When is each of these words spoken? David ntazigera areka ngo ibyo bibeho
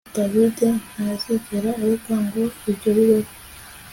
David 0.15 0.57
ntazigera 0.91 1.69
areka 1.81 2.13
ngo 2.23 2.41
ibyo 2.71 2.89
bibeho 2.97 3.31